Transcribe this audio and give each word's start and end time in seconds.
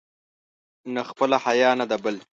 نه 0.93 1.01
خپله 1.09 1.37
حیا، 1.45 1.69
نه 1.79 1.85
د 1.89 1.93
بل. 2.03 2.15